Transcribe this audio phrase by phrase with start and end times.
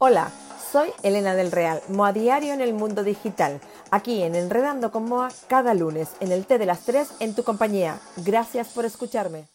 [0.00, 0.30] Hola,
[0.70, 5.28] soy Elena del Real, Moa Diario en el mundo digital, aquí en Enredando con Moa
[5.48, 7.98] cada lunes en el té de las 3 en tu compañía.
[8.18, 9.48] Gracias por escucharme.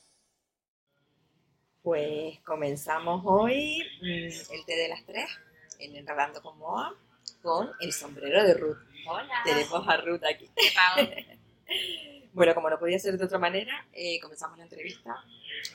[1.82, 5.26] Pues comenzamos hoy mm, el té de las 3
[5.80, 6.94] en Enredando con Moa
[7.42, 8.80] con el sombrero de Ruth.
[9.08, 9.44] Hola.
[9.46, 10.50] Tenemos a Ruth aquí.
[10.54, 11.40] ¿Qué tal?
[12.34, 15.24] Bueno, como no podía ser de otra manera, eh, comenzamos la entrevista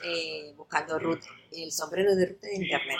[0.03, 1.23] eh, buscando Ruth,
[1.53, 2.97] el sombrero de Ruth en internet.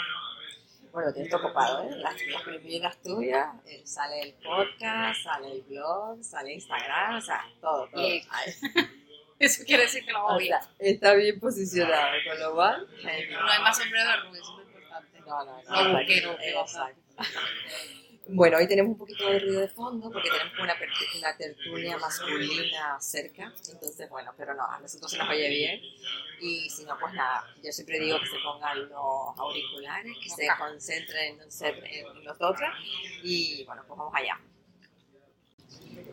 [0.92, 1.92] Bueno, tienes todo copado, ¿eh?
[1.98, 7.46] Las, las primeras tuyas, eh, sale el podcast, sale el blog, sale Instagram, o sea,
[7.62, 8.02] todo, todo.
[9.40, 10.58] Eso quiere decir que lo hago bien.
[10.80, 12.88] está bien posicionado, con lo cual...
[13.04, 13.10] No
[13.50, 15.20] hay más sombrero de rubio, eso es lo importante.
[15.22, 15.98] No, no, No no.
[15.98, 17.02] busqué, no busqué, Exacto.
[18.32, 23.52] Bueno, hoy tenemos un poquito de ruido de fondo porque tenemos una, tertulia masculina cerca.
[23.72, 25.80] Entonces, bueno, pero no, a nosotros se nos oye bien.
[26.40, 30.48] Y si no, pues nada, yo siempre digo que se pongan los auriculares, que se
[30.58, 32.74] concentren en, nosotras.
[33.24, 34.40] Y bueno, pues vamos allá.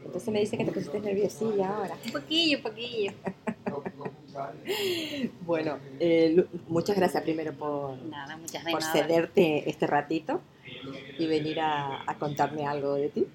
[0.05, 1.97] Entonces me dice que te pusiste nerviosilla ahora.
[2.05, 3.13] Un poquillo, un poquillo.
[5.41, 10.43] Bueno, eh, muchas gracias primero por, Nada, muchas por cederte este ratito
[11.19, 13.27] y venir a, a contarme algo de ti.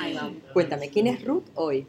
[0.00, 0.42] Ahí vamos.
[0.52, 1.86] Cuéntame, ¿quién es Ruth hoy?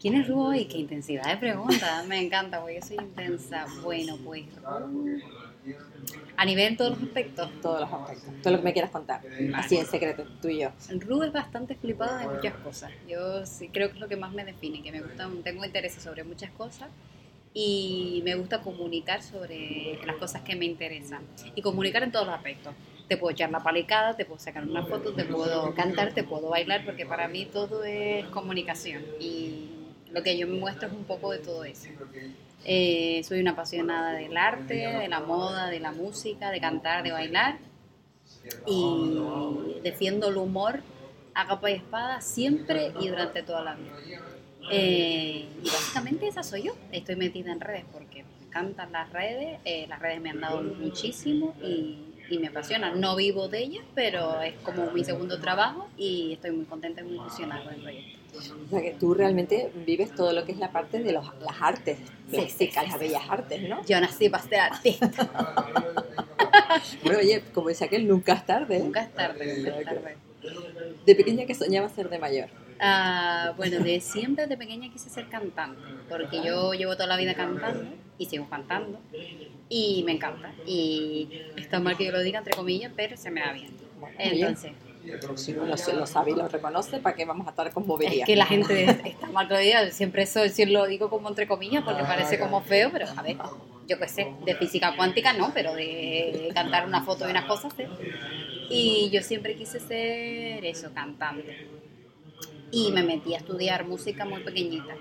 [0.00, 2.02] ¿Quién es Rubo y qué intensidad de pregunta?
[2.08, 3.66] Me encanta, porque yo soy intensa.
[3.82, 4.44] Bueno, pues
[6.36, 9.20] a nivel de todos los aspectos, Todos los aspectos, todo lo que me quieras contar,
[9.54, 10.70] así en secreto, tú y yo.
[11.00, 12.90] Ru es bastante flipado de muchas cosas.
[13.06, 16.02] Yo sí creo que es lo que más me define, que me gusta, tengo intereses
[16.02, 16.88] sobre muchas cosas
[17.52, 21.22] y me gusta comunicar sobre las cosas que me interesan
[21.54, 22.72] y comunicar en todos los aspectos.
[23.10, 26.50] Te puedo echar la palicada, te puedo sacar una foto, te puedo cantar, te puedo
[26.50, 29.68] bailar, porque para mí todo es comunicación y
[30.12, 31.88] lo que yo me muestro es un poco de todo eso.
[32.64, 37.10] Eh, soy una apasionada del arte, de la moda, de la música, de cantar, de
[37.10, 37.58] bailar
[38.64, 39.18] y
[39.82, 40.78] defiendo el humor
[41.34, 44.20] a capa y espada siempre y durante toda la vida.
[44.70, 46.76] Eh, y básicamente esa soy yo.
[46.92, 50.62] Estoy metida en redes porque me encantan las redes, eh, las redes me han dado
[50.62, 53.00] muchísimo y, y me apasionan.
[53.00, 57.04] No vivo de ellas, pero es como mi segundo trabajo y estoy muy contenta y
[57.04, 58.20] muy ilusionada con el proyecto.
[58.36, 61.60] O sea que tú realmente vives todo lo que es la parte de los, las
[61.60, 61.98] artes
[62.30, 63.84] plásticas, sí, sí, las bellas artes, ¿no?
[63.84, 65.10] Yo nací para ser artista.
[67.02, 68.76] Bueno, oye, como dice aquel, nunca es tarde.
[68.76, 68.80] ¿eh?
[68.80, 70.16] nunca es tarde, nunca es tarde.
[71.04, 72.48] De pequeña que soñaba ser de mayor.
[72.78, 77.34] Ah, bueno, de siempre de pequeña quise ser cantante, porque yo llevo toda la vida
[77.34, 77.90] cantando
[78.20, 79.00] y sigo cantando
[79.70, 80.52] y me encanta.
[80.66, 81.26] Y
[81.56, 83.70] está mal que yo lo diga entre comillas, pero se me da bien.
[83.98, 84.48] Bueno, muy bien.
[85.02, 87.86] Entonces, Si uno lo, lo sabe y lo reconoce, ¿para qué vamos a estar con
[87.86, 88.20] bobería?
[88.20, 91.82] es que la gente está mal diga, siempre eso sí lo digo como entre comillas
[91.82, 93.38] porque parece como feo, pero a ver,
[93.88, 97.72] yo qué sé, de física cuántica no, pero de cantar una foto y unas cosas
[97.74, 97.84] sí.
[98.68, 101.68] Y yo siempre quise ser eso, cantante.
[102.70, 104.94] Y me metí a estudiar música muy pequeñita.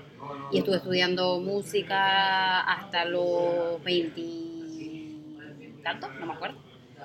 [0.51, 4.49] Y estuve estudiando música hasta los 20
[5.83, 6.57] tantos, no me acuerdo.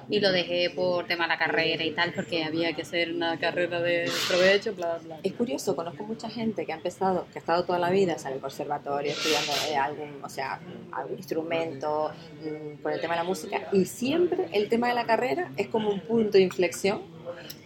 [0.08, 3.38] Y lo dejé por tema de la carrera y tal, porque había que hacer una
[3.38, 5.18] carrera de provecho, bla, bla.
[5.22, 8.28] Es curioso, conozco mucha gente que ha empezado, que ha estado toda la vida o
[8.28, 10.60] en el conservatorio estudiando eh, algún, o sea,
[10.92, 12.10] algún instrumento
[12.42, 15.68] mm, por el tema de la música y siempre el tema de la carrera es
[15.68, 17.13] como un punto de inflexión.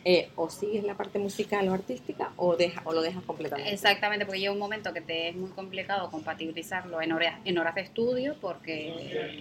[0.05, 3.73] Eh, o sigues la parte musical o artística o, deja, o lo dejas completamente.
[3.73, 7.75] Exactamente, porque llega un momento que te es muy complicado compatibilizarlo en horas, en horas
[7.75, 8.89] de estudio, porque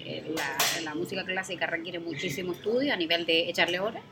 [0.06, 4.04] eh, la, la música clásica requiere muchísimo estudio a nivel de echarle horas,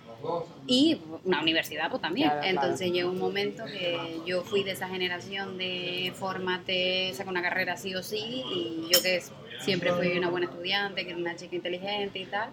[0.68, 2.30] y una universidad pues también.
[2.30, 2.56] Claro, claro.
[2.56, 7.78] Entonces llegó un momento que yo fui de esa generación de formate, saca una carrera
[7.78, 9.22] sí o sí, y yo que
[9.58, 12.52] siempre fui una buena estudiante, que era una chica inteligente y tal,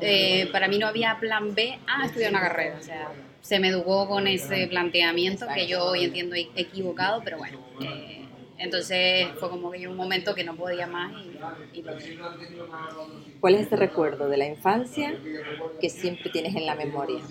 [0.00, 2.78] eh, para mí no había plan B a estudiar una carrera.
[2.78, 7.38] O sea, se me educó con ese planteamiento que yo hoy entiendo e- equivocado, pero
[7.38, 7.58] bueno.
[7.80, 8.28] eh,
[8.58, 11.12] entonces fue como que un momento que no podía más
[11.72, 11.84] y.
[13.40, 15.18] ¿Cuál es ese recuerdo de la infancia
[15.80, 17.28] que siempre tienes en la memoria?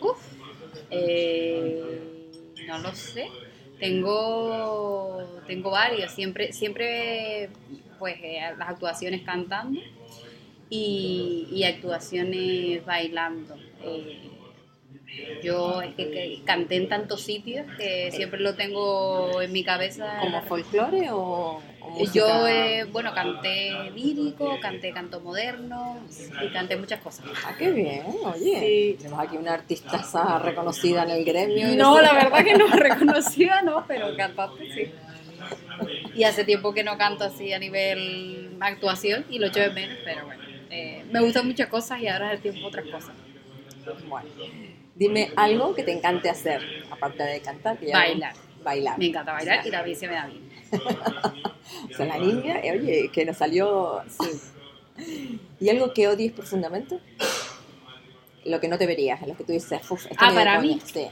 [0.00, 0.22] Uf,
[0.90, 3.30] eh, no lo sé.
[3.78, 6.12] Tengo, tengo varios.
[6.12, 7.50] Siempre, siempre,
[7.98, 9.80] pues, eh, las actuaciones cantando
[10.70, 13.56] y, y actuaciones bailando.
[13.82, 14.33] Eh,
[15.42, 20.18] yo es que, que canté en tantos sitios que siempre lo tengo en mi cabeza.
[20.20, 21.60] ¿Como folclore o?
[22.12, 25.98] Yo, eh, bueno, canté lírico, canté canto moderno
[26.42, 27.26] y canté muchas cosas.
[27.44, 28.58] Ah, qué bien, oye.
[28.58, 28.96] Sí.
[28.98, 31.76] Tenemos aquí una artista reconocida en el gremio.
[31.76, 34.90] No, la verdad que no reconocida, no, pero cantante sí.
[36.14, 39.98] Y hace tiempo que no canto así a nivel actuación y lo echo de menos,
[40.04, 40.42] pero bueno.
[40.70, 43.14] eh, me gustan muchas cosas y ahora es el tiempo otras cosas.
[44.08, 44.28] Bueno,
[44.94, 47.78] dime algo que te encante hacer, aparte de cantar.
[47.78, 48.34] Que ya Bailar.
[48.62, 48.98] Bailar.
[48.98, 50.48] Me encanta bailar y también se me da bien.
[51.90, 54.02] O sea, la niña, eh, oye, que nos salió...
[55.60, 56.98] ¿Y algo que odies profundamente?
[58.44, 60.60] Lo que no te verías, lo que tú dices, "Uf, Ah, para coña".
[60.74, 60.80] mí.
[60.84, 61.06] Sí.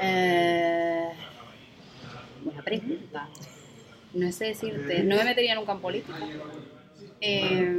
[0.00, 1.08] Eh,
[2.44, 3.28] buena pregunta.
[4.14, 5.02] No sé decirte.
[5.02, 6.18] No me metería nunca en política.
[7.20, 7.72] Eh,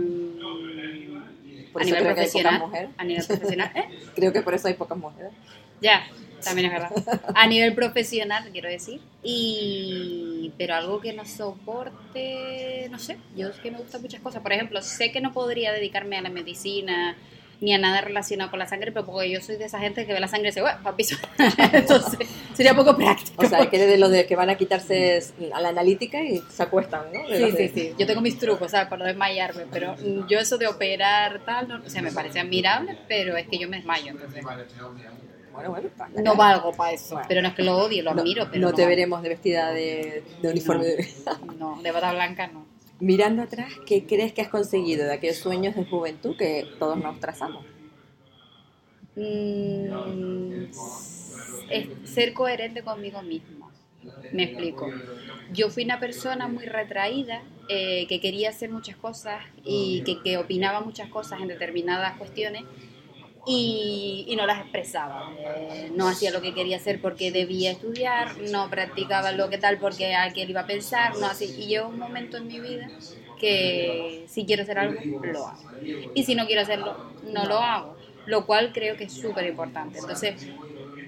[1.78, 2.90] Por a nivel creo que hay pocas mujeres.
[2.98, 3.72] A nivel profesional.
[3.76, 3.90] ¿eh?
[4.16, 5.32] Creo que por eso hay pocas mujeres.
[5.80, 6.08] Ya,
[6.44, 7.22] también es verdad.
[7.36, 9.00] A nivel profesional, quiero decir.
[9.22, 13.18] Y pero algo que no soporte, no sé.
[13.36, 14.42] Yo es que me gustan muchas cosas.
[14.42, 17.16] Por ejemplo, sé que no podría dedicarme a la medicina
[17.60, 20.14] ni a nada relacionado con la sangre, pero porque yo soy de esa gente que
[20.14, 21.06] ve la sangre y dice, bueno, papi,
[21.74, 22.20] entonces
[22.54, 23.44] sería poco práctico.
[23.44, 25.22] O sea, que de los de que van a quitarse
[25.54, 27.28] a la analítica y se acuestan, ¿no?
[27.28, 27.94] De Sí, sí, de- sí.
[27.98, 28.88] Yo tengo mis trucos, ¿sabes?
[28.90, 32.40] Para no desmayarme, pero mm, yo eso de operar tal, no, o sea, me parece
[32.40, 34.44] admirable, pero es que yo me desmayo, entonces
[35.52, 35.90] Bueno, bueno,
[36.24, 37.16] no valgo para eso.
[37.16, 37.26] Bueno.
[37.28, 38.90] Pero no es que lo odie, lo No- admiro, pero no no, te valgo.
[38.90, 40.86] veremos de vestida de, de uniforme.
[41.58, 42.66] No, de bata blanca no.
[43.00, 47.20] Mirando atrás, ¿qué crees que has conseguido de aquellos sueños de juventud que todos nos
[47.20, 47.64] trazamos?
[49.16, 50.72] Mm,
[52.04, 53.72] ser coherente conmigo mismo.
[54.32, 54.90] Me explico.
[55.52, 60.38] Yo fui una persona muy retraída, eh, que quería hacer muchas cosas y que, que
[60.38, 62.64] opinaba muchas cosas en determinadas cuestiones
[63.48, 65.32] y, y no las expresaba.
[65.38, 69.80] Eh, no hacía lo que quería hacer porque debía estudiar, no practicaba lo que tal
[69.80, 71.54] porque a qué iba a pensar, no así.
[71.58, 72.92] Y llegó un momento en mi vida
[73.40, 75.60] que si quiero hacer algo, lo hago.
[76.14, 77.98] Y si no quiero hacerlo, no lo hago.
[78.26, 80.00] Lo cual creo que es súper importante.
[80.00, 80.36] Entonces,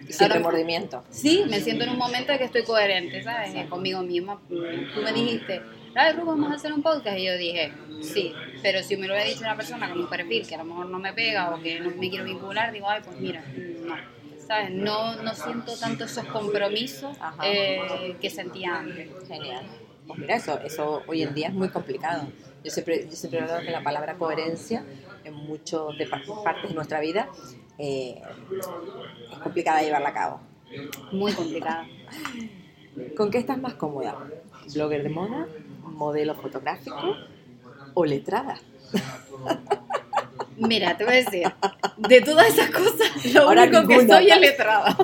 [0.09, 1.03] sin remordimiento.
[1.09, 3.53] Sí, me siento en un momento de que estoy coherente, ¿sabes?
[3.55, 4.35] Eh, Conmigo misma.
[4.49, 5.61] Mm, Tú me dijiste,
[5.95, 7.17] ay, Ru, vamos a hacer un podcast.
[7.17, 7.71] Y yo dije,
[8.01, 10.65] sí, pero si me lo hubiera dicho una persona con un perfil que a lo
[10.65, 13.43] mejor no me pega o que no me quiero vincular, digo, ay, pues mira,
[13.85, 13.95] no.
[14.47, 14.71] ¿Sabes?
[14.71, 19.09] No, no siento tanto esos compromisos eh, que sentía antes.
[19.27, 19.63] Genial.
[20.07, 22.27] Pues mira, eso, eso hoy en día es muy complicado.
[22.63, 24.83] Yo siempre, yo siempre he hablado que la palabra coherencia
[25.23, 25.81] en muchas
[26.43, 27.29] partes de nuestra vida
[27.77, 28.21] eh,
[29.31, 30.41] es complicada llevarla a cabo.
[31.11, 31.85] Muy complicado.
[33.15, 34.17] ¿Con qué estás más cómoda?
[34.73, 35.47] ¿Blogger de moda?
[35.89, 37.15] ¿Modelo fotográfico?
[37.93, 38.59] ¿O letrada?
[40.57, 41.51] Mira, te voy a decir,
[41.97, 44.17] de todas esas cosas, lo Ahora único que ninguna.
[44.17, 44.97] soy es letrada.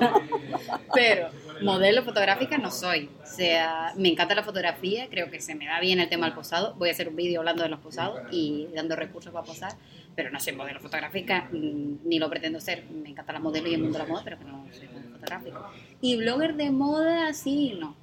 [0.94, 1.30] Pero
[1.62, 3.10] modelo fotográfica no soy.
[3.24, 6.36] O sea, me encanta la fotografía, creo que se me da bien el tema del
[6.36, 6.74] posado.
[6.76, 9.72] Voy a hacer un vídeo hablando de los posados y dando recursos para posar,
[10.14, 12.84] pero no soy modelo fotográfica, mm, ni lo pretendo ser.
[12.92, 15.66] Me encanta la modelo y el mundo de la moda, pero no soy modelo fotográfico.
[16.02, 17.96] Y blogger de moda, sí, no.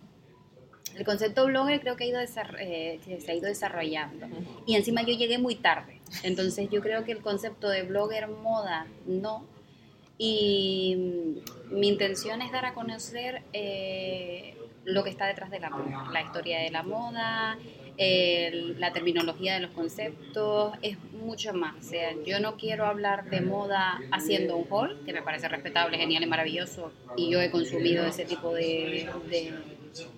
[0.97, 4.27] El concepto blogger creo que, ha ido eh, que se ha ido desarrollando.
[4.67, 6.01] Y encima yo llegué muy tarde.
[6.23, 9.45] Entonces yo creo que el concepto de blogger moda no.
[10.19, 15.71] Y mm, mi intención es dar a conocer eh, lo que está detrás de la
[15.71, 16.11] moda.
[16.13, 17.59] La historia de la moda,
[17.99, 21.77] la terminología de los conceptos, es mucho más.
[21.77, 25.97] O sea, yo no quiero hablar de moda haciendo un haul, que me parece respetable,
[25.97, 26.93] genial y maravilloso.
[27.17, 29.53] Y yo he consumido ese tipo de, de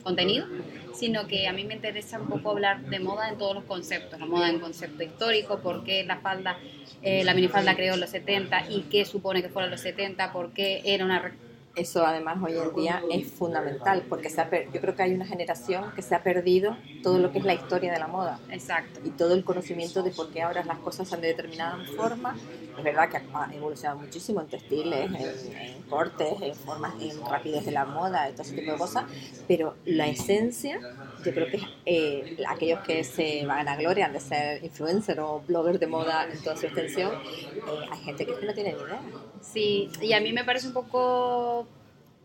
[0.02, 0.46] contenido,
[0.94, 4.18] sino que a mí me interesa un poco hablar de moda en todos los conceptos,
[4.20, 6.58] la moda en concepto histórico, por qué la falda,
[7.02, 10.52] eh, la minifalda creó en los 70 y qué supone que fueron los 70, por
[10.52, 11.36] qué era una...
[11.74, 15.12] Eso además hoy en día es fundamental porque se ha per- yo creo que hay
[15.14, 18.44] una generación que se ha perdido todo lo que es la historia de la moda
[18.48, 19.00] Exacto.
[19.02, 22.40] y todo el conocimiento de por qué ahora las cosas son de determinada forma.
[22.76, 27.64] Es verdad que ha evolucionado muchísimo en textiles, en, en cortes, en formas, en rapidez
[27.64, 29.06] de la moda, y todo ese tipo de cosas,
[29.46, 30.80] pero la esencia,
[31.24, 35.78] yo creo que eh, aquellos que se van a gloria de ser influencer o blogger
[35.78, 39.00] de moda en toda su extensión, eh, hay gente que no tiene ni idea.
[39.40, 41.66] Sí, y a mí me parece un poco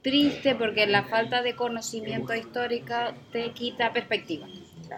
[0.02, 2.96] triste porque la falta de conocimiento histórico
[3.32, 4.48] te quita perspectiva.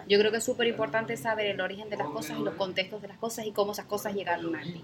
[0.08, 3.02] Yo creo que es súper importante saber el origen de las cosas y los contextos
[3.02, 4.82] de las cosas y cómo esas cosas llegaron a ti.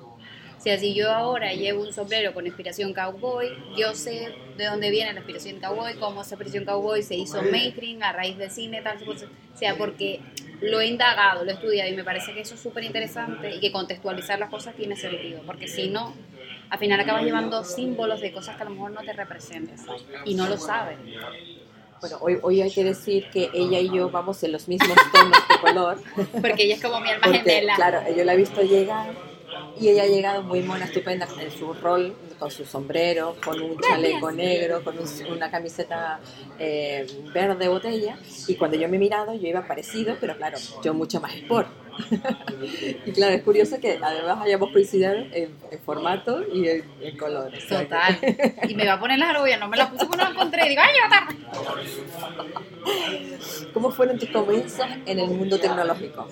[0.59, 4.91] O sea, si yo ahora llevo un sombrero con inspiración cowboy, yo sé de dónde
[4.91, 8.83] viene la inspiración cowboy, cómo esa inspiración cowboy se hizo mainstream a raíz de cine,
[8.83, 9.27] tal, cosa.
[9.55, 10.21] O sea, porque
[10.61, 13.61] lo he indagado, lo he estudiado y me parece que eso es súper interesante y
[13.61, 16.13] que contextualizar las cosas tiene sentido, porque si no,
[16.71, 19.77] al final acabas llevando símbolos de cosas que a lo mejor no te representan
[20.25, 20.99] y no lo sabes.
[22.01, 25.39] Bueno, hoy, hoy hay que decir que ella y yo vamos en los mismos tonos
[25.49, 26.03] de color.
[26.33, 27.75] Porque ella es como mi alma Porque, gemela.
[27.75, 29.28] claro, yo la he visto llegar
[29.75, 33.81] y ella ha llegado muy mona, estupenda en su rol, con su sombrero, con un
[33.81, 36.21] chaleco negro, con un- una camiseta
[36.57, 38.21] eh, verde botella.
[38.47, 41.73] Y cuando yo me he mirado, yo iba parecido, pero claro, yo mucho más sport.
[43.07, 47.53] y claro, es curioso que además hayamos coincidido en, en formato y en, en color.
[47.69, 48.19] Total.
[48.69, 50.67] Y me va a poner la argolla, no me la puse porque no la encontré.
[50.67, 51.37] Y digo, ¡ay, tarde!
[53.73, 56.29] ¿Cómo fueron tus comienzos en el mundo tecnológico?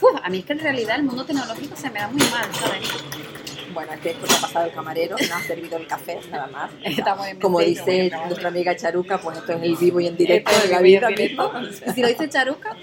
[0.00, 2.46] Uf, a mí es que en realidad el mundo tecnológico se me da muy mal,
[2.54, 2.88] ¿sabes?
[3.72, 6.70] Bueno, es que esto ha pasado el camarero, no ha servido el café, nada más.
[6.84, 10.16] Estamos en Como dice bueno, nuestra amiga Charuca, pues esto es el vivo y en
[10.16, 11.62] directo de la vida misma.
[11.86, 12.76] Y si lo dice Charuca,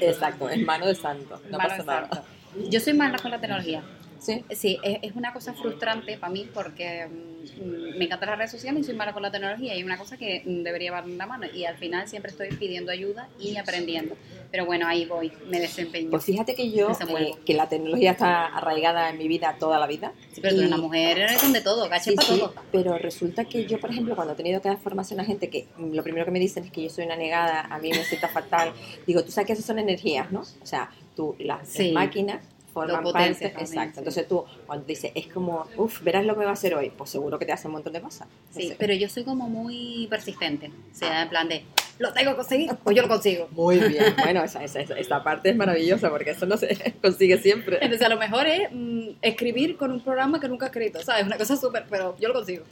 [0.00, 2.08] Exacto, es mano de santo, no mano pasa nada.
[2.08, 2.24] santo.
[2.68, 3.82] Yo soy mala con la tecnología.
[4.20, 4.44] Sí.
[4.50, 8.82] Sí, es, es una cosa frustrante para mí porque mm, me encantan las redes sociales
[8.82, 11.16] y soy mala con la tecnología y es una cosa que mm, debería llevar en
[11.18, 14.16] la mano y al final siempre estoy pidiendo ayuda y aprendiendo.
[14.50, 16.10] Pero bueno, ahí voy, me desempeño.
[16.10, 19.86] Pues fíjate que yo, eh, que la tecnología está arraigada en mi vida toda la
[19.86, 20.12] vida.
[20.32, 22.54] Sí, pero tú eres Y- una mujer, eres de todo, gache Sí, para sí, todo.
[22.72, 25.66] pero resulta que yo, por ejemplo, cuando he tenido que dar formación a gente que
[25.76, 28.04] mm, lo primero que me dicen es que yo soy una negada, a mí me
[28.04, 28.72] sienta fatal,
[29.06, 30.40] digo, tú sabes que esas son energías, ¿no?
[30.40, 31.92] O sea, tú, las Sí.
[31.92, 32.40] máquinas
[32.72, 33.92] forman Lo parte, potencias también, exacto.
[33.94, 33.98] sí.
[33.98, 37.10] Entonces tú, cuando dices, es como, uff, verás lo que va a hacer hoy, pues
[37.10, 38.28] seguro que te hace un montón de cosas.
[38.50, 40.68] Sí, Entonces, pero yo soy como muy persistente.
[40.68, 41.64] O sea, en plan de,
[41.98, 43.48] lo tengo que conseguir, pues yo lo consigo.
[43.52, 47.38] Muy bien, bueno, esa, esa, esa- esta parte es maravillosa porque eso no se consigue
[47.38, 47.76] siempre.
[47.80, 51.24] Entonces, a lo mejor es mm, escribir con un programa que nunca he escrito, ¿sabes?
[51.26, 52.64] Una cosa súper, pero yo lo consigo.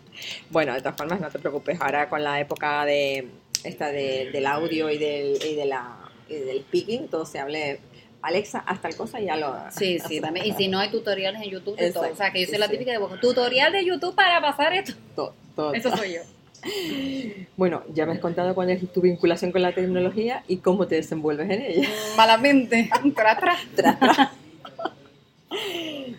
[0.50, 3.28] Bueno, de todas formas, no te preocupes, ahora con la época de
[3.64, 5.96] esta de- del audio y del, y de la,
[6.28, 7.80] y del speaking, todo se hable,
[8.22, 9.54] Alexa, haz tal cosa y ya lo...
[9.70, 10.46] Sí, sí, también.
[10.46, 12.10] Y si no, hay tutoriales en YouTube de todo.
[12.10, 14.72] O sea, que yo soy sí, la típica de bueno, tutorial de YouTube para pasar
[14.72, 14.94] esto.
[15.14, 15.74] todo, todo.
[15.74, 16.20] Eso soy yo.
[17.56, 20.96] Bueno, ya me has contado cuál es tu vinculación con la tecnología y cómo te
[20.96, 21.88] desenvuelves en ella.
[22.16, 22.90] Malamente.
[23.14, 24.30] Tras, tras.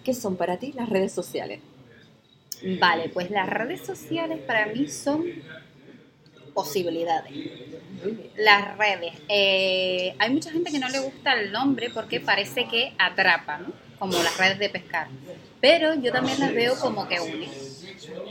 [0.04, 1.60] ¿Qué son para ti las redes sociales?
[2.80, 5.26] Vale, pues las redes sociales para mí son
[6.54, 7.34] posibilidades.
[8.38, 9.14] Las redes.
[9.28, 13.72] Eh, hay mucha gente que no le gusta el nombre porque parece que atrapa, ¿no?
[13.98, 15.08] Como las redes de pescar.
[15.60, 17.50] Pero yo también las veo como que unen.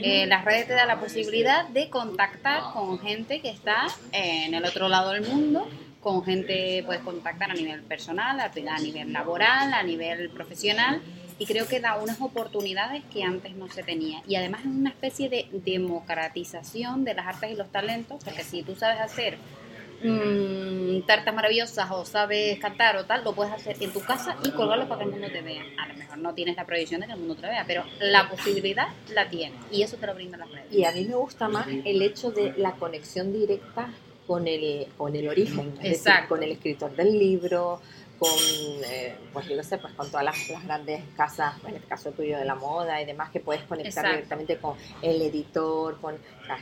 [0.01, 4.53] Eh, las redes te dan la posibilidad de contactar con gente que está eh, en
[4.53, 5.69] el otro lado del mundo,
[6.01, 11.01] con gente puedes contactar a nivel personal, a nivel laboral, a nivel profesional,
[11.37, 14.21] y creo que da unas oportunidades que antes no se tenía.
[14.27, 18.63] Y además es una especie de democratización de las artes y los talentos, porque si
[18.63, 19.37] tú sabes hacer
[20.03, 24.51] mm, tartas maravillosas o sabes cantar o tal, lo puedes hacer en tu casa y
[24.51, 25.63] colgarlo para que el mundo te vea.
[25.81, 28.29] A lo mejor no tienes la prohibición de que el mundo te vea, pero la
[28.29, 30.71] posibilidad la tienes y eso te lo brindan las redes.
[30.71, 33.89] Y a mí me gusta más el hecho de la conexión directa
[34.27, 37.81] con el, con el origen, es decir, con el escritor del libro,
[38.19, 38.29] con,
[38.85, 42.11] eh, pues yo lo sé, pues con todas las, las grandes casas, en este caso
[42.11, 44.11] tuyo de la moda y demás, que puedes conectar Exacto.
[44.11, 46.59] directamente con el editor, con, o sea,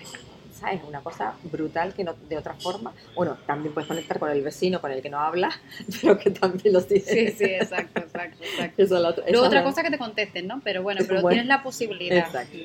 [0.60, 0.82] ¿sabes?
[0.88, 4.82] Una cosa brutal que no, de otra forma, bueno, también puedes conectar con el vecino
[4.82, 5.50] con el que no habla,
[6.02, 7.04] pero que también lo tiene.
[7.04, 8.82] Sí, sí, exacto, exacto, exacto.
[8.84, 10.62] Esa es la otra- esa Luego otra la- cosa que te contesten, ¿no?
[10.64, 11.30] Pero bueno, pero Bueno.
[11.36, 12.18] tienes la posibilidad.
[12.18, 12.58] Exacto.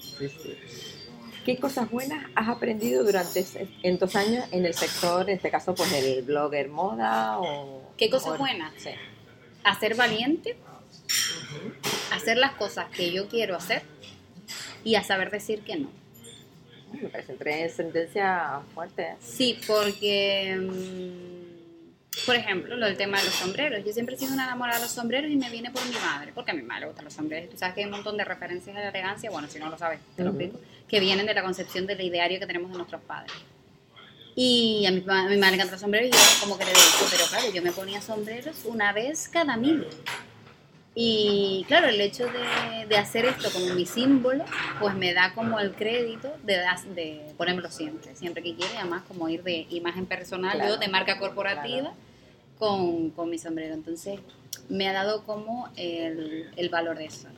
[0.00, 0.56] Sí, sí.
[1.44, 5.74] ¿Qué cosas buenas has aprendido durante ese- estos años en el sector, en este caso,
[5.74, 7.82] pues el blogger moda o...
[7.96, 8.72] ¿Qué cosas o- buenas?
[8.76, 8.90] Sí.
[9.64, 10.56] A ser valiente,
[12.12, 13.82] hacer las cosas que yo quiero hacer
[14.84, 15.88] y a saber decir que no.
[16.92, 19.14] Me parecen tres sentencias fuertes.
[19.20, 23.84] Sí, porque, mm, por ejemplo, lo del tema de los sombreros.
[23.84, 26.32] Yo siempre he sido una enamorada de los sombreros y me viene por mi madre,
[26.34, 27.50] porque a mi madre le gustan los sombreros.
[27.50, 29.78] Tú sabes que hay un montón de referencias a la elegancia, bueno, si no lo
[29.78, 33.00] sabes, te lo explico, que vienen de la concepción del ideario que tenemos de nuestros
[33.02, 33.32] padres.
[34.34, 36.64] Y a mi, ma- a mi madre le encantan los sombreros y yo como que
[36.64, 39.86] le digo, pero claro, yo me ponía sombreros una vez cada mil.
[40.94, 44.44] Y claro, el hecho de, de hacer esto como mi símbolo,
[44.80, 46.58] pues me da como el crédito de,
[46.94, 50.88] de ponérmelo siempre, siempre que quiera, además como ir de imagen personal, Claro, yo de
[50.88, 51.96] marca corporativa, claro.
[52.58, 53.74] con, con mi sombrero.
[53.74, 54.18] Entonces
[54.68, 57.28] me ha dado como el, el valor de eso.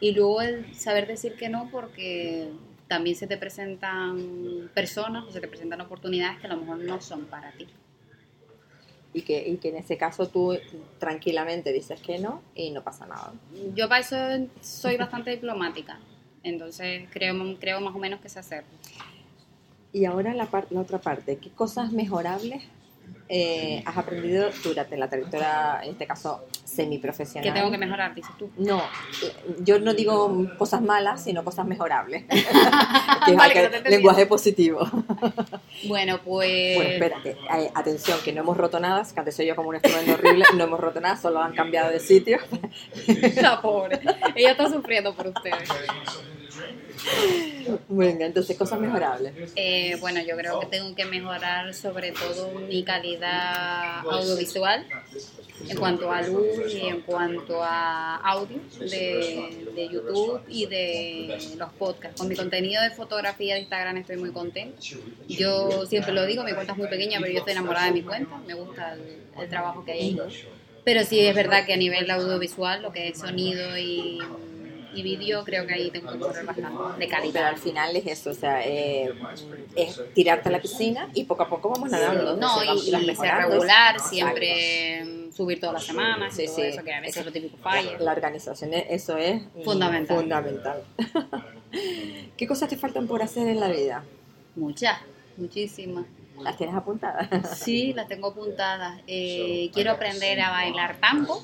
[0.00, 2.50] Y luego el saber decir que no porque
[2.88, 7.00] también se te presentan personas o se te presentan oportunidades que a lo mejor no
[7.00, 7.66] son para ti.
[9.16, 10.58] Y que, y que en ese caso tú
[10.98, 13.32] tranquilamente dices que no y no pasa nada.
[13.74, 14.16] Yo para eso
[14.60, 15.98] soy bastante diplomática,
[16.42, 18.64] entonces creo, creo más o menos que sé hacer.
[19.94, 22.62] Y ahora la, par- la otra parte, ¿qué cosas mejorables
[23.28, 27.42] eh, has aprendido durante la trayectoria, en este caso, semiprofesional?
[27.42, 28.50] Que tengo que mejorar, dices tú.
[28.56, 28.82] No,
[29.64, 32.24] yo no digo cosas malas, sino cosas mejorables.
[32.28, 34.88] que es Vale, que no te lenguaje positivo.
[35.88, 36.76] Bueno, pues...
[36.76, 39.76] Bueno, espérate, eh, atención, que no hemos roto nada, que antes soy yo como un
[39.76, 42.38] estruendo horrible, no hemos roto nada, solo han cambiado de sitio.
[43.42, 44.00] La pobre.
[44.34, 45.68] Ella está sufriendo por ustedes.
[47.88, 49.32] Venga, entonces cosas mejorables.
[49.56, 54.86] Eh, bueno, yo creo que tengo que mejorar sobre todo mi calidad audiovisual
[55.68, 62.20] en cuanto a luz y en cuanto a audio de, YouTube y de los podcasts.
[62.20, 64.78] Con mi contenido de fotografía de Instagram estoy muy contenta.
[65.28, 68.02] Yo siempre lo digo, mi cuenta es muy pequeña, pero yo estoy enamorada de mi
[68.02, 68.36] cuenta.
[68.46, 70.18] Me gusta el, el trabajo que hay ahí.
[70.84, 74.20] Pero sí es verdad que a nivel audiovisual, lo que es sonido y,
[74.96, 77.46] y vídeo, creo que ahí tengo que mejorar bastante de Pero calidad.
[77.48, 79.12] al final es eso, o sea, eh,
[79.76, 82.36] es tirarte a la piscina y poco a poco vamos nadando.
[82.36, 86.42] No, o sea, y, vas y ser regular, siempre mm, subir todas las semanas, Sí,
[86.42, 86.62] y todo sí.
[86.62, 87.98] eso, que a veces lo típico La, falla.
[87.98, 90.16] la organización, eh, eso es mm, Fundamental.
[90.16, 90.82] fundamental.
[92.36, 94.02] ¿Qué cosas te faltan por hacer en la vida?
[94.54, 94.98] Muchas,
[95.36, 96.06] muchísimas.
[96.40, 97.28] ¿Las tienes apuntadas?
[97.58, 99.00] Sí, las tengo apuntadas.
[99.06, 101.42] Eh, quiero aprender a bailar tango,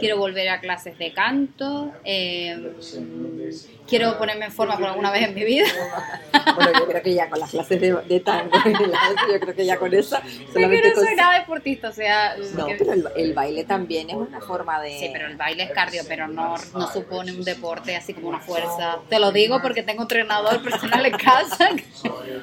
[0.00, 2.72] quiero volver a clases de canto, eh,
[3.88, 5.66] quiero ponerme en forma por alguna vez en mi vida.
[6.56, 9.64] bueno, yo creo que ya con las clases de, de tango, y yo creo que
[9.66, 10.22] ya con esa
[10.52, 12.36] solamente no soy nada deportista, o sea...
[12.56, 14.98] No, que- pero el, el baile también es una forma de...
[14.98, 18.40] Sí, pero el baile es cardio, pero no, no supone un deporte así como una
[18.40, 18.98] fuerza.
[19.08, 21.70] Te lo digo porque tengo entrenador personal en casa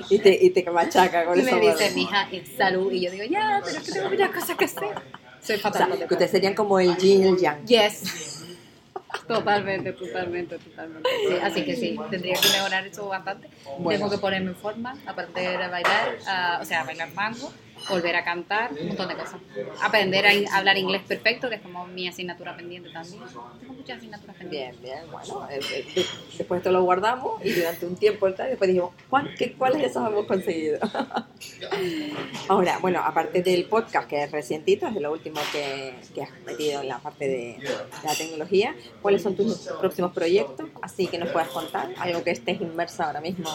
[0.10, 1.56] Y te, y te machaca con y eso.
[1.56, 2.92] me dice, mija, es salud.
[2.92, 5.21] Y yo digo, ya, pero es que tengo muchas cosas que hacer.
[5.44, 5.98] Soy O sea, fatal.
[5.98, 7.66] que ustedes serían como el yin y el yang.
[7.66, 8.38] Yes.
[9.28, 11.10] Totalmente, totalmente, totalmente.
[11.28, 13.50] Sí, así que sí, tendría que mejorar eso bastante.
[13.78, 13.90] Bueno.
[14.00, 17.52] Tengo que ponerme en forma, aprender a bailar, a- o sea, a bailar mango,
[17.90, 19.36] volver a cantar, un montón de cosas.
[19.82, 23.22] Aprender a in- hablar inglés perfecto, que es como mi asignatura pendiente también.
[23.60, 24.82] Tengo muchas asignaturas pendientes.
[24.82, 26.06] Bien, bien, bueno, eh, eh, de-
[26.38, 30.08] después esto lo guardamos y durante un tiempo después dijimos, ¿cuál, qué, ¿cuáles de esos
[30.08, 30.80] hemos conseguido?
[32.48, 36.82] Ahora, bueno, aparte del podcast que es recientito, es lo último que, que has metido
[36.82, 37.70] en la parte de, de
[38.04, 40.68] la tecnología, ¿cuáles son tus próximos proyectos?
[40.82, 43.50] Así que nos puedas contar, algo que estés inmersa ahora mismo.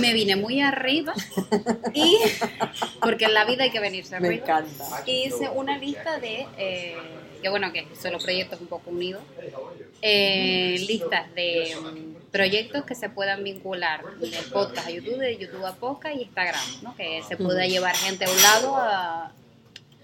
[0.00, 1.14] Me vine muy arriba
[1.94, 2.18] y,
[3.00, 4.42] porque en la vida hay que venirse Me arriba.
[4.44, 5.02] encanta.
[5.06, 6.96] hice una lista de, eh,
[7.42, 9.22] que bueno, que son los proyectos un poco unidos,
[10.02, 15.64] eh, listas de mm, proyectos que se puedan vincular de podcast a YouTube, de YouTube
[15.64, 16.96] a podcast y Instagram, ¿no?
[16.96, 19.32] que se pueda llevar gente a un lado a-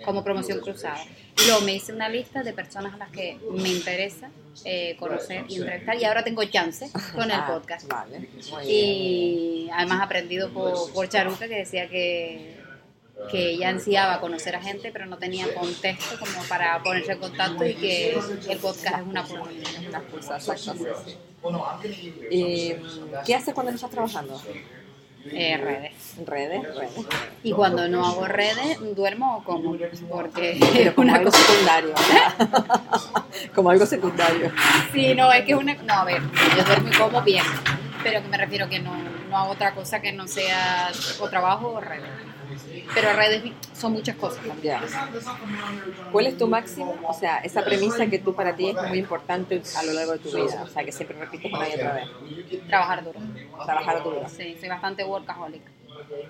[0.05, 1.03] como promoción cruzada.
[1.42, 4.31] Y luego me hice una lista de personas a las que me interesa
[4.64, 7.87] eh, conocer y entrevistar y ahora tengo chance con el Ah, podcast.
[7.87, 8.29] Vale.
[8.66, 12.57] Y además aprendido por, por Charuca que decía que,
[13.30, 17.66] que ella ansiaba conocer a gente, pero no tenía contexto como para ponerse en contacto
[17.66, 19.83] y que el podcast es una oportunidad.
[19.90, 21.16] Las cosas, exacto, sí, sí.
[22.30, 22.74] ¿Y
[23.24, 24.40] qué haces cuando no estás trabajando?
[25.26, 25.92] Eh, redes.
[26.18, 26.62] ¿En redes?
[26.62, 26.90] redes.
[27.42, 29.76] Y cuando no hago redes, duermo o como,
[30.11, 31.44] porque Pero es como una algo cosa...
[31.44, 31.94] secundario.
[33.54, 34.52] como algo secundario.
[34.92, 35.74] Sí, no, es que es una...
[35.74, 36.22] No, a ver,
[36.56, 37.44] yo duermo y como bien,
[38.02, 38.96] pero que me refiero que no,
[39.28, 42.09] no hago otra cosa que no sea o trabajo o redes.
[42.95, 43.43] Pero redes
[43.75, 44.79] son muchas cosas también.
[46.13, 46.95] ¿Cuál es tu máximo?
[47.07, 50.19] O sea, esa premisa que tú para ti es muy importante a lo largo de
[50.19, 50.63] tu vida.
[50.63, 52.09] O sea, que siempre repites una y otra vez.
[52.67, 53.19] Trabajar duro.
[53.65, 54.29] Trabajar duro.
[54.29, 55.63] Sí, soy bastante workaholic.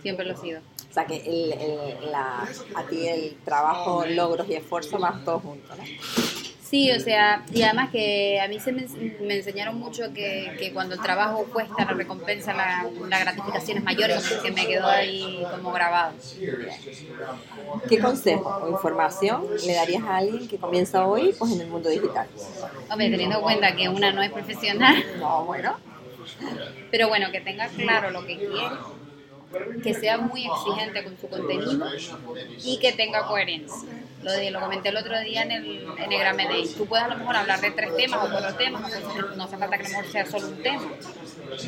[0.02, 0.60] Siempre lo he sido.
[0.90, 5.42] O sea, que el, el- la, a ti el trabajo, logros y esfuerzo van todos
[5.42, 5.84] juntos, ¿no?
[6.70, 8.86] Sí, o sea, y además que a mí se me,
[9.22, 13.82] me enseñaron mucho que, que cuando el trabajo cuesta, la recompensa, la, la gratificación es
[13.82, 16.12] mayor, y que me quedó ahí como grabado.
[17.88, 21.88] ¿Qué consejo o información le darías a alguien que comienza hoy pues, en el mundo
[21.88, 22.28] digital?
[22.88, 25.76] Hombre, teniendo en cuenta que una no es profesional, No, bueno.
[26.92, 28.76] pero bueno, que tenga claro lo que quiere,
[29.82, 31.86] que sea muy exigente con su contenido
[32.64, 33.88] y que tenga coherencia.
[34.22, 36.68] Lo, de, lo comenté el otro día en el, en el Gran Day.
[36.76, 38.82] Tú puedes a lo mejor hablar de tres temas o cuatro temas,
[39.16, 40.88] no, no hace falta que a lo mejor sea solo un tema,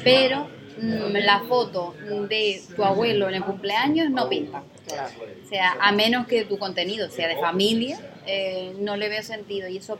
[0.05, 1.95] pero mm, la foto
[2.29, 4.62] de tu abuelo en el cumpleaños no pinta.
[5.45, 9.68] O sea, a menos que tu contenido sea de familia, eh, no le veo sentido.
[9.68, 9.99] Y eso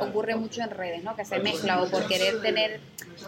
[0.00, 1.14] ocurre mucho en redes, ¿no?
[1.14, 2.80] Que se mezcla o por querer tener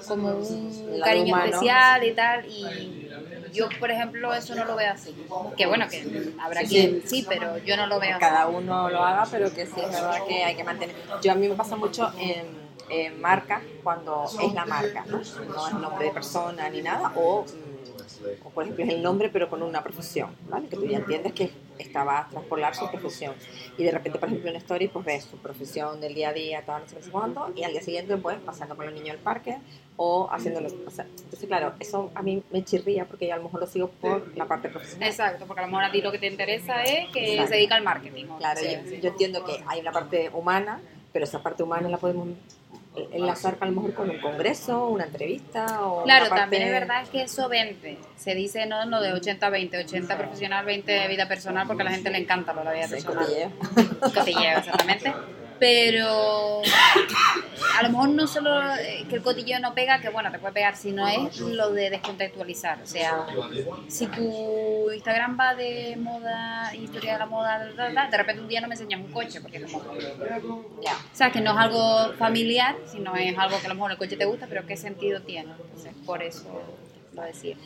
[0.07, 2.47] como un cariño especial y tal.
[2.47, 3.08] Y
[3.53, 5.15] yo, por ejemplo, eso no lo veo así.
[5.57, 8.21] Que bueno, que habrá Sí, quien sí, pero yo no lo veo así.
[8.21, 10.97] cada uno lo haga, pero que sí es verdad que hay que mantener.
[11.23, 12.47] Yo a mí me pasa mucho en,
[12.91, 15.19] en marca cuando es la marca, ¿no?
[15.19, 17.45] No es nombre de persona ni nada, o,
[18.45, 20.69] o por ejemplo es el nombre pero con una profesión, ¿vale?
[20.69, 23.35] Que tú ya entiendes que estaba a traspolar su profesión.
[23.77, 26.63] Y de repente, por ejemplo, en Story, pues ves su profesión del día a día,
[26.65, 29.59] tal, no sé cuándo, y al día siguiente, pues pasando con los niños al parque
[29.97, 30.69] o haciéndolo.
[30.87, 33.67] O sea, entonces, claro, eso a mí me chirría porque yo a lo mejor lo
[33.67, 35.09] sigo por la parte profesional.
[35.09, 37.51] Exacto, porque a lo mejor a ti lo que te interesa es que Exacto.
[37.51, 38.25] se dedica al marketing.
[38.39, 39.01] Claro, Sí, yo, sí.
[39.01, 40.81] yo entiendo que hay una parte humana,
[41.13, 42.29] pero esa parte humana la podemos
[43.13, 46.71] enlazar a lo mejor con un congreso, una entrevista o Claro, una parte- también es
[46.73, 47.99] verdad que eso vende.
[48.17, 52.11] Se dice no lo de 80-20, 80 profesional, 20 vida personal, porque a la gente
[52.11, 53.25] le encanta lo de la vida Sí, personal.
[53.25, 53.51] cotilleo.
[54.15, 55.13] Cotilleo, exactamente.
[55.59, 56.63] Pero
[57.79, 60.55] a lo mejor no solo eh, que el cotilleo no pega, que bueno, te puede
[60.55, 62.81] pegar, sino es lo de descontextualizar.
[62.83, 63.27] O sea,
[63.89, 68.69] si tu Instagram va de moda, historia de la moda, de repente un día no
[68.69, 70.75] me enseñas un coche, porque como o
[71.13, 74.17] sea, que no es algo familiar, sino es algo que a lo mejor el coche
[74.17, 75.51] te gusta, pero ¿qué sentido tiene?
[75.51, 76.47] Entonces, por eso
[77.15, 77.57] lo decía.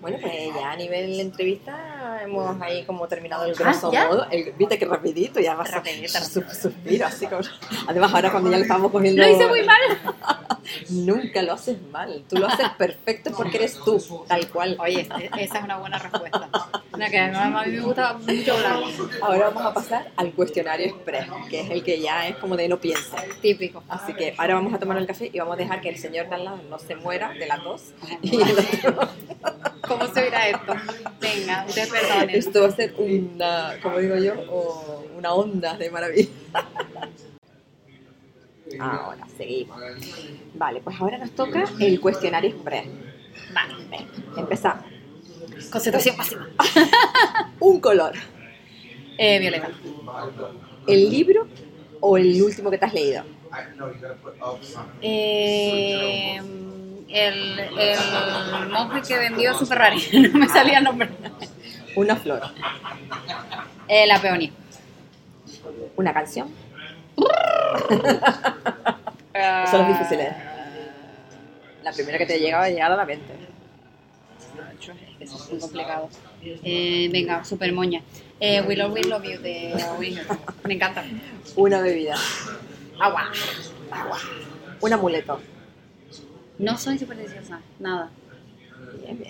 [0.00, 1.74] Bueno, pues ya a nivel entrevista
[2.20, 4.26] hemos ahí como terminado el grosso Ah, modo.
[4.30, 7.40] El- Viste que rapidito, ya vas a Rapidito, su- suspiro así como...
[7.88, 9.22] Además ahora cuando ya le estamos cogiendo...
[9.22, 9.78] Lo hice muy mal.
[10.90, 14.76] Nunca lo haces mal, tú lo haces perfecto porque eres tú, tal cual.
[14.78, 16.48] Oye, e- esa es una buena respuesta.
[16.92, 17.28] Una que a
[17.64, 18.78] mí me gusta mucho hablar.
[19.22, 22.68] Ahora vamos a pasar al cuestionario express, que es el que ya es como de
[22.68, 23.16] no piensa.
[23.42, 23.82] Típico.
[23.88, 26.28] Así que ahora vamos a tomar el café y vamos a dejar que el señor
[26.28, 27.82] de al lado no se muera de la tos.
[28.22, 29.08] Y el otro-
[29.90, 30.72] ¿Cómo se verá esto?
[31.20, 32.30] Venga, ustedes perdonen.
[32.30, 36.30] esto va a ser una, como digo yo, o una onda de maravilla.
[38.78, 39.76] Ahora seguimos.
[40.54, 42.86] Vale, pues ahora nos toca el cuestionario express.
[43.52, 44.84] Vale, Venga, empezamos.
[45.72, 46.48] concentración máxima.
[47.58, 48.12] Un color.
[49.18, 49.70] Eh, Violeta.
[50.86, 51.48] ¿El libro
[51.98, 53.24] o el último que te has leído?
[55.02, 56.40] Eh,
[57.10, 60.00] el, el monje que vendió su Ferrari.
[60.32, 61.08] No me salía el nombre.
[61.96, 62.42] Una flor.
[63.88, 64.50] Eh, la peonía.
[65.96, 66.48] Una canción.
[69.70, 70.32] Son los difíciles.
[71.82, 73.34] La primera que te llegaba a llegar a la mente.
[75.18, 76.08] Eso es muy complicado.
[76.42, 78.02] Eh, venga, super moña.
[78.38, 79.84] Eh, Will Always Love You de.
[80.64, 81.04] Me encanta.
[81.56, 82.14] Una bebida.
[82.98, 83.30] Agua.
[84.80, 85.40] Un amuleto.
[86.60, 88.10] No soy supersticiosa, nada.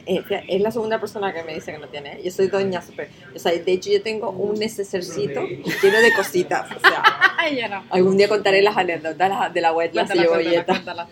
[0.07, 2.15] Eh, fíjate, Es la segunda persona que me dice que no tiene.
[2.15, 2.23] ¿eh?
[2.25, 3.09] Yo soy doña super.
[3.35, 6.69] O sea, de hecho, yo tengo un necesercito lleno de cositas.
[6.77, 7.03] O sea,
[7.69, 7.85] no.
[7.91, 9.73] algún día contaré las anécdotas de la
[10.07, 10.73] cebolleta.
[10.73, 11.09] cuéntala.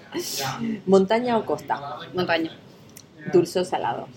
[0.86, 1.80] ¿Montaña o costa?
[2.14, 2.56] Montaña.
[3.32, 4.08] ¿Dulce o salado?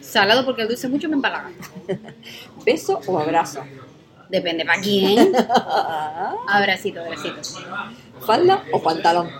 [0.00, 1.50] Salado porque el dulce mucho me empalaga.
[2.64, 3.62] ¿Beso o abrazo?
[4.28, 5.32] Depende para quién.
[6.48, 7.40] Abracito, abracito.
[8.20, 9.30] ¿Falda o pantalón?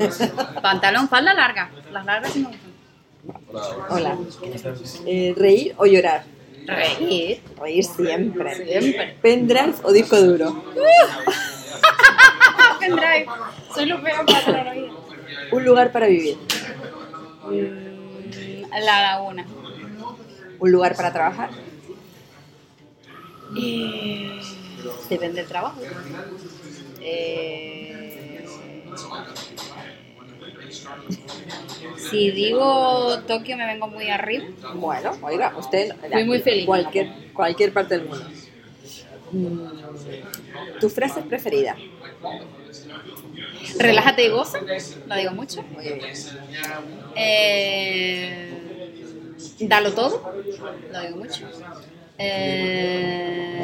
[0.62, 1.70] Pantalón, falda larga.
[1.92, 2.70] Las largas sí me gustan.
[3.90, 4.16] Hola.
[5.06, 6.24] Eh, ¿Reír o llorar?
[6.66, 7.40] Reír.
[7.60, 8.54] Reír siempre.
[8.54, 9.16] Siempre.
[9.20, 10.64] ¿Pendrive o disco duro?
[12.80, 13.26] Pendrive.
[13.74, 15.00] Soy lo peor para tener oído.
[15.52, 16.38] ¿Un lugar para vivir?
[17.44, 19.46] Mm, La laguna.
[20.58, 21.50] ¿Un lugar para trabajar?
[23.56, 24.40] Eh,
[25.08, 25.80] depende del trabajo.
[27.00, 27.89] Eh,
[31.96, 34.44] si digo Tokio me vengo muy arriba.
[34.74, 35.94] Bueno, oiga, usted...
[36.10, 36.66] Fui muy feliz.
[36.66, 38.26] Cualquier, cualquier parte del mundo.
[39.32, 41.76] Mm, ¿Tu frase preferida?
[43.78, 44.58] Relájate y goza,
[45.06, 45.62] lo digo mucho.
[45.62, 46.00] Muy bien.
[47.14, 48.50] Eh,
[49.60, 50.34] dalo todo,
[50.92, 51.48] lo digo mucho.
[52.18, 53.62] Eh,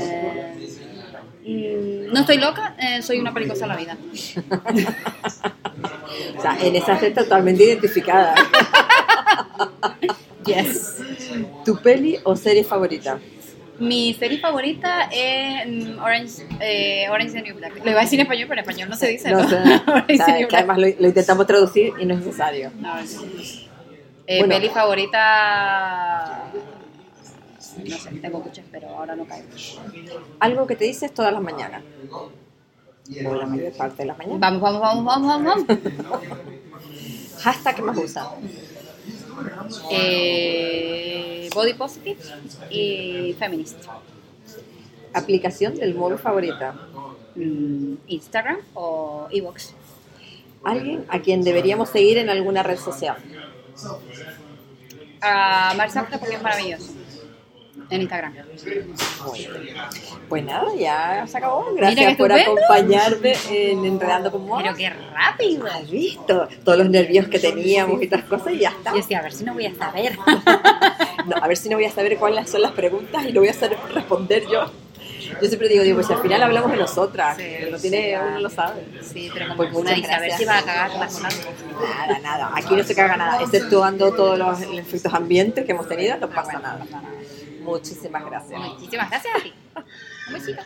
[1.44, 3.98] mm, no estoy loca, eh, soy una pelicosa a la vida.
[6.36, 8.34] O sea, en esa estoy totalmente identificada.
[10.46, 11.02] Yes.
[11.64, 13.18] ¿Tu peli o serie favorita?
[13.78, 15.66] Mi serie favorita es
[15.98, 17.84] Orange, eh, Orange the New Black.
[17.84, 19.30] Lo iba a decir en español, pero en español no se dice.
[19.30, 19.48] No ¿no?
[19.48, 19.56] sé.
[20.14, 22.70] O sea, que además lo, lo intentamos traducir y no es necesario.
[22.78, 24.54] No, eh, Bueno.
[24.54, 26.44] Peli favorita.
[27.84, 29.48] No sé, tengo muchas, pero ahora no caigo.
[30.40, 31.82] Algo que te dices todas las mañanas.
[33.24, 34.40] O la mayor parte de las mañanas.
[34.40, 35.66] Vamos, vamos, vamos, vamos, vamos.
[35.66, 36.38] vamos.
[37.40, 38.30] Hashtag que más usa.
[39.90, 42.18] Eh, body positive
[42.70, 43.84] y feminist.
[45.12, 46.74] Aplicación del móvil favorita.
[47.34, 49.74] Mm, Instagram o Evox.
[50.64, 53.16] Alguien a quien deberíamos seguir en alguna red social.
[55.20, 56.92] A Mark Zuckerberg porque es maravilloso.
[57.90, 58.34] En Instagram.
[60.28, 61.66] Pues nada, ya se acabó.
[61.76, 64.62] Gracias por acompañarme en Enredando con Moda.
[64.62, 65.66] Pero qué rápido.
[65.66, 66.48] ¿Has visto?
[66.64, 68.90] Todos los nervios que teníamos y otras cosas y ya está.
[68.90, 70.18] Yo decía, a ver si no voy a saber.
[71.26, 73.48] No, a ver si no voy a saber cuáles son las preguntas y lo voy
[73.48, 74.70] a saber responder yo.
[75.42, 78.22] Yo siempre digo, digo, pues al final hablamos de nosotras, Sí, no sí, tiene, ya.
[78.28, 78.84] uno lo sabe.
[79.02, 81.50] Sí, pero como Pues muchas dice, a ver si va a cagarla con algo.
[81.82, 82.50] Nada, nada.
[82.54, 86.60] Aquí no se caga nada, exceptuando todos los efectos ambientes que hemos tenido, no pasa
[86.60, 86.86] nada.
[87.66, 88.60] Muchísimas gracias.
[88.60, 89.52] Muchísimas gracias a ti.
[90.28, 90.62] Un besito.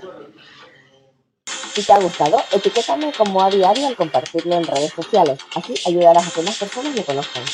[1.75, 5.39] Si te ha gustado, etiquétame como a diario al compartirlo en redes sociales.
[5.55, 7.45] Así ayudarás a que más personas lo conozcan.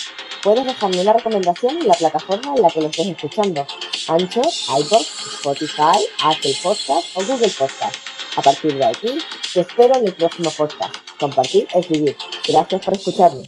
[0.42, 3.66] Puedes dejarme una recomendación en la plataforma en la que lo estés escuchando.
[4.08, 4.46] Anchor,
[4.78, 7.96] iBox, Spotify, Apple Podcast o Google Podcast.
[8.36, 9.18] A partir de aquí,
[9.52, 10.94] te espero en el próximo podcast.
[11.18, 12.16] Compartir es vivir.
[12.46, 13.42] Gracias por escucharme.